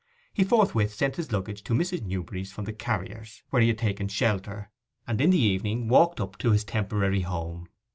He 0.33 0.43
forthwith 0.43 0.95
sent 0.95 1.17
his 1.17 1.31
luggage 1.31 1.63
to 1.63 1.75
Mrs. 1.75 2.01
Newberry's 2.01 2.51
from 2.51 2.65
the 2.65 2.73
carrier's, 2.73 3.43
where 3.51 3.61
he 3.61 3.67
had 3.67 3.77
taken 3.77 4.07
shelter, 4.07 4.71
and 5.05 5.21
in 5.21 5.29
the 5.29 5.37
evening 5.37 5.87
walked 5.87 6.19
up 6.19 6.39
to 6.39 6.49
his 6.53 6.63
temporary 6.63 7.21
home. 7.21 7.69